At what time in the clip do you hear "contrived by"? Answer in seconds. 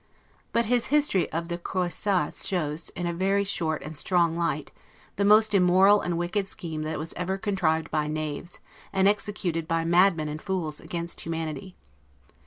7.37-8.07